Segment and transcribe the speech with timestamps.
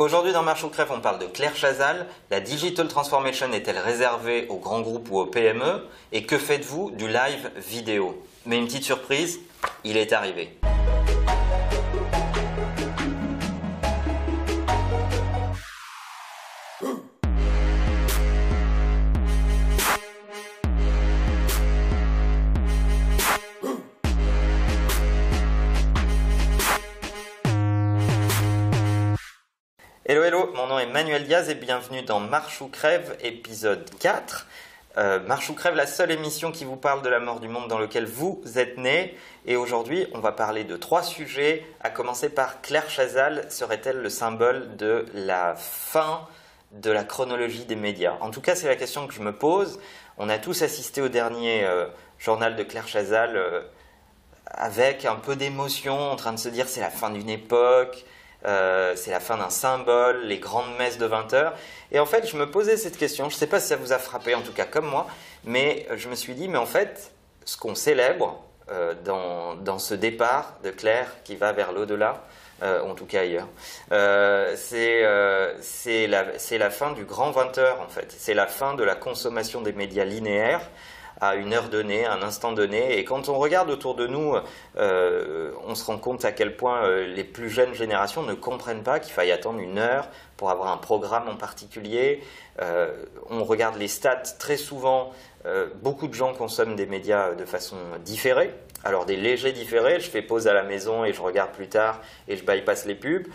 [0.00, 2.06] Aujourd'hui dans Marche Crève, on parle de Claire Chazal.
[2.30, 7.06] La Digital Transformation est-elle réservée aux grands groupes ou aux PME Et que faites-vous du
[7.06, 8.24] live vidéo?
[8.46, 9.40] Mais une petite surprise,
[9.84, 10.56] il est arrivé.
[30.60, 34.46] Mon nom est Manuel Diaz et bienvenue dans Marche ou Crève, épisode 4.
[34.98, 37.66] Euh, Marche ou Crève, la seule émission qui vous parle de la mort du monde
[37.68, 39.16] dans lequel vous êtes né.
[39.46, 44.10] Et aujourd'hui, on va parler de trois sujets, à commencer par Claire Chazal, serait-elle le
[44.10, 46.28] symbole de la fin
[46.72, 48.18] de la chronologie des médias?
[48.20, 49.80] En tout cas, c'est la question que je me pose.
[50.18, 51.86] On a tous assisté au dernier euh,
[52.18, 53.62] journal de Claire Chazal euh,
[54.44, 58.04] avec un peu d'émotion, en train de se dire c'est la fin d'une époque,
[58.46, 61.54] euh, c'est la fin d'un symbole, les grandes messes de 20 heures.
[61.92, 63.92] Et en fait, je me posais cette question, je ne sais pas si ça vous
[63.92, 65.06] a frappé, en tout cas comme moi,
[65.44, 67.12] mais je me suis dit, mais en fait,
[67.44, 72.22] ce qu'on célèbre euh, dans, dans, ce départ de Claire qui va vers l'au-delà,
[72.62, 73.48] euh, en tout cas ailleurs,
[74.56, 78.14] c'est la, la, fin du grand 20 heures, en fait.
[78.16, 80.68] C'est la fin de la consommation des médias linéaires
[81.20, 82.98] à une heure donnée, à un instant donné.
[82.98, 84.34] Et quand on regarde autour de nous,
[84.78, 88.82] euh, on se rend compte à quel point euh, les plus jeunes générations ne comprennent
[88.82, 90.08] pas qu'il faille attendre une heure
[90.40, 92.22] pour avoir un programme en particulier.
[92.62, 92.90] Euh,
[93.28, 95.12] on regarde les stats très souvent.
[95.82, 98.50] beaucoup de gens consomment des médias de façon différée.
[98.84, 102.00] Alors des légers différés, je fais pause à la maison et je regarde plus tard
[102.28, 103.26] et je bypass les pubs,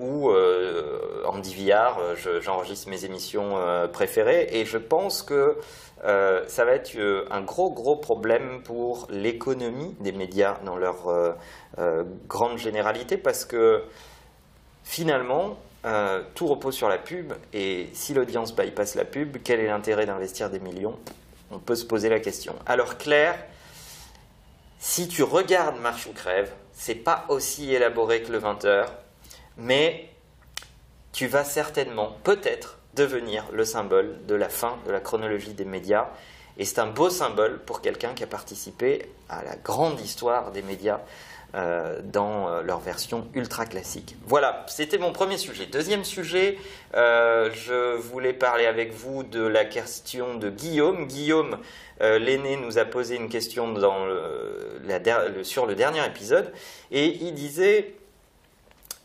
[0.00, 1.98] ou en DVR,
[2.40, 3.58] j'enregistre mes émissions
[3.92, 5.58] préférées et je pense que
[6.04, 11.08] euh, ça va être euh, un gros gros problème pour l'économie des médias dans leur
[11.08, 13.82] euh, grande généralité parce que
[14.84, 15.56] finalement
[16.34, 20.50] tout repose sur la pub et si l'audience bypasse la pub, quel est l'intérêt d'investir
[20.50, 20.98] des millions?
[21.50, 22.54] On peut se poser la question.
[22.66, 23.38] Alors Claire,
[24.78, 28.86] si tu regardes Marche ou Crève, c'est pas aussi élaboré que le 20h,
[29.56, 30.08] mais
[31.12, 36.08] tu vas certainement, peut-être, devenir le symbole de la fin de la chronologie des médias.
[36.58, 40.62] Et c'est un beau symbole pour quelqu'un qui a participé à la grande histoire des
[40.62, 41.00] médias
[41.54, 44.16] euh, dans euh, leur version ultra classique.
[44.26, 45.64] Voilà, c'était mon premier sujet.
[45.64, 46.58] Deuxième sujet,
[46.94, 51.06] euh, je voulais parler avec vous de la question de Guillaume.
[51.06, 51.56] Guillaume,
[52.00, 53.74] l'aîné, nous a posé une question
[55.42, 56.52] sur le dernier épisode
[56.90, 57.94] et il disait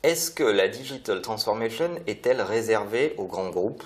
[0.04, 3.84] est-ce que la digital transformation est-elle réservée aux grands groupes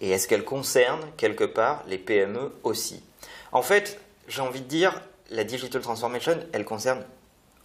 [0.00, 3.02] et est-ce qu'elle concerne quelque part les PME aussi?
[3.52, 5.00] En fait, j'ai envie de dire,
[5.34, 7.04] la digital transformation, elle concerne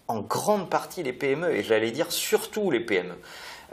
[0.07, 3.15] en grande partie les PME et j'allais dire surtout les PME.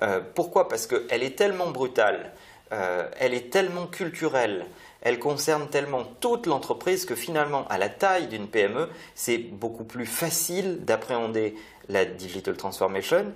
[0.02, 0.68] Euh, pourquoi?
[0.68, 2.32] Parce qu'elle est tellement brutale,
[2.72, 4.66] euh, elle est tellement culturelle,
[5.00, 10.06] elle concerne tellement toute l'entreprise que finalement, à la taille d'une PME, c'est beaucoup plus
[10.06, 11.54] facile d'appréhender
[11.88, 13.32] la digital transformation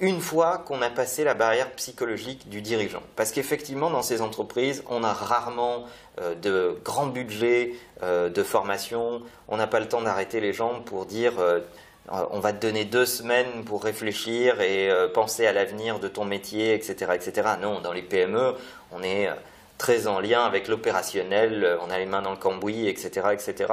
[0.00, 3.02] une fois qu'on a passé la barrière psychologique du dirigeant.
[3.16, 5.84] Parce qu'effectivement, dans ces entreprises, on a rarement
[6.20, 7.72] euh, de grands budgets
[8.02, 11.60] euh, de formation, on n'a pas le temps d'arrêter les gens pour dire euh,
[12.08, 16.74] on va te donner deux semaines pour réfléchir et penser à l'avenir de ton métier,
[16.74, 17.48] etc., etc.
[17.62, 18.54] Non, dans les PME,
[18.92, 19.30] on est
[19.78, 23.72] très en lien avec l'opérationnel, on a les mains dans le cambouis, etc., etc.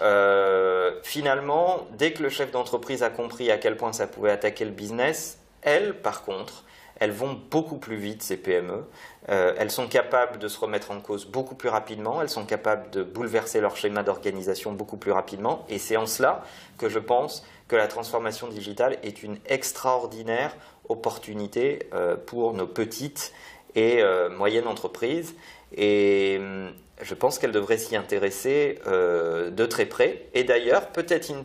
[0.00, 4.64] Euh, finalement, dès que le chef d'entreprise a compris à quel point ça pouvait attaquer
[4.64, 6.64] le business, elles, par contre,
[7.00, 8.84] elles vont beaucoup plus vite, ces PME.
[9.28, 12.90] Euh, elles sont capables de se remettre en cause beaucoup plus rapidement, elles sont capables
[12.90, 15.64] de bouleverser leur schéma d'organisation beaucoup plus rapidement.
[15.68, 16.42] Et c'est en cela
[16.76, 20.56] que je pense que la transformation digitale est une extraordinaire
[20.88, 23.32] opportunité euh, pour nos petites
[23.74, 25.36] et moyennes entreprises.
[25.76, 26.72] Et hum,
[27.02, 30.26] je pense qu'elle devrait s'y intéresser euh, de très près.
[30.34, 31.44] Et d'ailleurs, peut-être une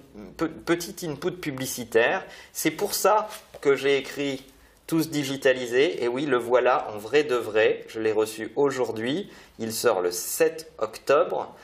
[0.65, 2.25] petite input publicitaire.
[2.53, 3.27] C'est pour ça
[3.61, 4.45] que j'ai écrit
[4.87, 6.03] Tous digitalisés.
[6.03, 7.85] Et oui, le voilà en vrai de vrai.
[7.87, 9.29] Je l'ai reçu aujourd'hui.
[9.59, 11.55] Il sort le 7 octobre.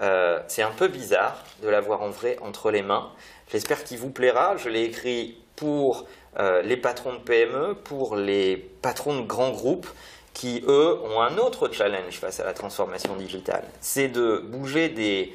[0.00, 3.12] Euh, c'est un peu bizarre de l'avoir en vrai entre les mains.
[3.52, 4.56] J'espère qu'il vous plaira.
[4.56, 6.06] Je l'ai écrit pour
[6.40, 9.88] euh, les patrons de PME, pour les patrons de grands groupes
[10.34, 13.64] qui, eux, ont un autre challenge face à la transformation digitale.
[13.80, 15.32] C'est de bouger des,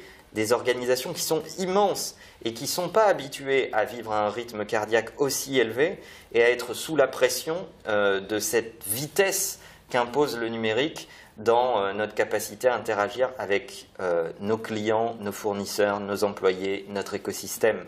[0.52, 4.64] organisations qui sont immenses et qui ne sont pas habituées à vivre à un rythme
[4.64, 5.98] cardiaque aussi élevé
[6.32, 9.58] et à être sous la pression euh, de cette vitesse
[9.90, 15.98] qu'impose le numérique dans euh, notre capacité à interagir avec euh, nos clients, nos fournisseurs,
[15.98, 17.84] nos employés, notre écosystème.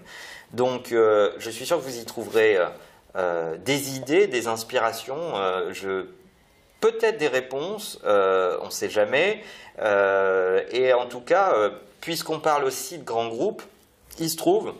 [0.53, 2.59] Donc je suis sûr que vous y trouverez
[3.65, 5.33] des idées, des inspirations,
[5.73, 6.05] je
[6.83, 9.43] peut-être des réponses, on ne sait jamais.
[9.79, 11.55] et en tout cas,
[12.03, 13.63] puisqu'on parle aussi de grands groupes,
[14.19, 14.75] il se trouve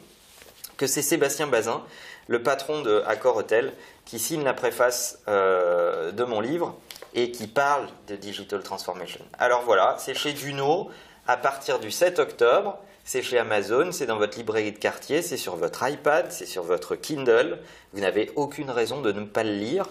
[0.77, 1.83] que c'est Sébastien Bazin,
[2.27, 3.73] le patron de Hotel,
[4.05, 6.77] qui signe la préface euh, de mon livre
[7.15, 9.25] et qui parle de Digital Transformation.
[9.39, 10.91] Alors voilà, c'est chez Duno
[11.27, 12.79] à partir du 7 octobre.
[13.05, 16.63] C'est chez Amazon, c'est dans votre librairie de quartier, c'est sur votre iPad, c'est sur
[16.63, 17.59] votre Kindle.
[17.93, 19.87] Vous n'avez aucune raison de ne pas le lire.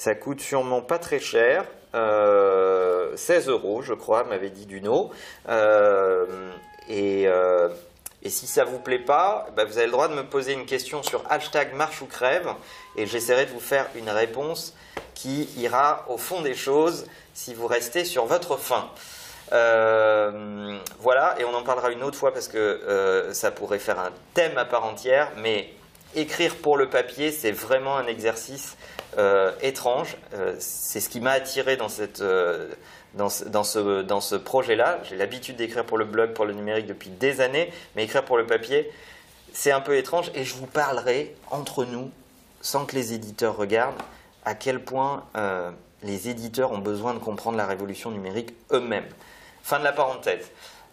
[0.00, 3.14] Ça coûte sûrement pas très cher, 16 euh,
[3.48, 5.10] euros, je crois, m'avait dit Duno.
[5.46, 6.52] Euh,
[6.88, 7.28] et
[8.22, 10.64] et si ça vous plaît pas, bah, vous avez le droit de me poser une
[10.64, 12.48] question sur hashtag marche ou crève
[12.96, 14.74] et j'essaierai de vous faire une réponse
[15.14, 18.88] qui ira au fond des choses si vous restez sur votre faim.
[19.52, 23.98] Euh, voilà, et on en parlera une autre fois parce que euh, ça pourrait faire
[23.98, 25.74] un thème à part entière, mais
[26.14, 28.76] écrire pour le papier, c'est vraiment un exercice
[29.18, 30.16] euh, étrange.
[30.58, 32.22] c'est ce qui m'a attiré dans cette
[33.14, 35.00] dans ce, projet-là.
[35.08, 38.36] J'ai l'habitude d'écrire pour le blog, pour le numérique depuis des années, mais écrire pour
[38.36, 38.90] le papier,
[39.52, 42.10] c'est un peu étrange et je vous parlerai entre nous,
[42.60, 44.00] sans que les éditeurs regardent,
[44.44, 45.70] à quel point euh,
[46.02, 49.08] les éditeurs ont besoin de comprendre la révolution numérique eux-mêmes.
[49.62, 50.50] Fin de la parenthèse.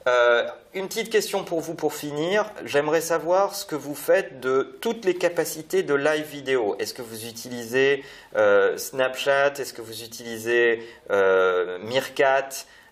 [0.08, 2.50] Euh, une petite question pour vous pour finir.
[2.64, 6.78] J'aimerais savoir ce que vous faites de toutes les capacités de live vidéo.
[6.80, 8.06] Est-ce que vous utilisez
[8.38, 9.54] euh, Snapchat?
[9.58, 10.82] Est-ce que vous utilisez
[11.12, 12.50] euh, Meerkat,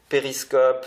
[0.10, 0.86] Periscope?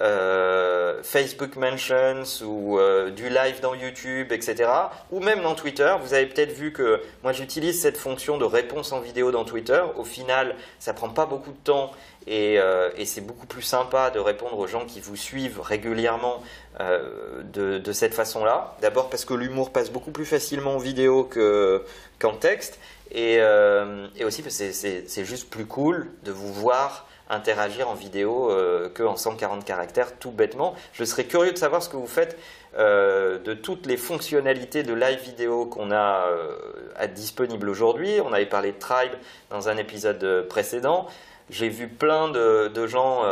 [0.00, 4.70] Euh, Facebook Mentions ou euh, du live dans YouTube, etc.
[5.10, 5.94] Ou même dans Twitter.
[6.02, 9.82] Vous avez peut-être vu que moi j'utilise cette fonction de réponse en vidéo dans Twitter.
[9.96, 11.90] Au final, ça prend pas beaucoup de temps
[12.26, 16.42] et, euh, c'est beaucoup plus sympa de répondre aux gens qui vous suivent régulièrement
[16.78, 18.76] de, cette façon-là.
[18.80, 21.28] D'abord parce que l'humour passe beaucoup plus facilement en vidéo
[22.18, 22.78] qu'en texte.
[23.10, 28.50] Et, et aussi parce que c'est juste plus cool de vous voir interagir en vidéo
[28.50, 30.74] euh, que en 140 caractères, tout bêtement.
[30.92, 32.36] Je serais curieux de savoir ce que vous faites
[32.76, 36.56] euh, de toutes les fonctionnalités de live vidéo qu'on a euh,
[36.96, 38.20] à disponible aujourd'hui.
[38.24, 39.12] On avait parlé de Tribe
[39.48, 41.06] dans un épisode précédent.
[41.48, 43.24] J'ai vu plein de, gens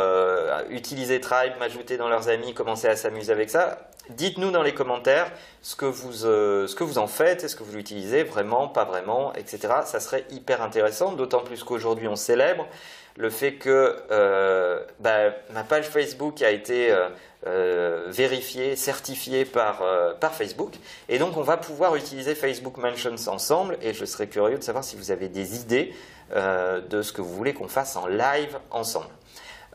[0.69, 3.89] utiliser Tribe, m'ajouter dans leurs amis, commencer à s'amuser avec ça.
[4.09, 5.31] Dites-nous dans les commentaires
[5.61, 9.31] ce que vous, ce que vous en faites, est-ce que vous l'utilisez vraiment, pas vraiment,
[9.35, 9.73] etc.
[9.85, 12.67] Ça serait hyper intéressant, d'autant plus qu'aujourd'hui on célèbre
[13.17, 17.09] le fait que euh, bah, ma page Facebook a été euh,
[17.47, 19.83] euh, vérifiée, certifiée par,
[20.19, 20.73] par Facebook.
[21.09, 23.77] Et donc, on va pouvoir utiliser Facebook Mentions ensemble.
[23.81, 25.93] Et je serais curieux de savoir si vous avez des idées
[26.31, 29.09] de ce que vous voulez qu'on fasse en live ensemble.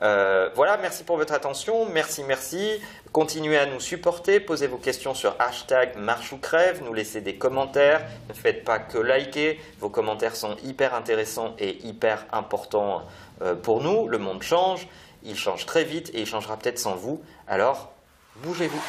[0.04, 2.80] Euh, voilà, merci pour votre attention, merci, merci.
[3.10, 7.36] Continuez à nous supporter, posez vos questions sur hashtag marche ou crève, nous laissez des
[7.36, 13.02] commentaires, ne faites pas que liker, vos commentaires sont hyper intéressants et hyper importants
[13.40, 14.08] euh, pour nous.
[14.08, 14.88] Le monde change,
[15.22, 17.92] il change très vite et il changera peut-être sans vous, alors
[18.42, 18.82] bougez-vous.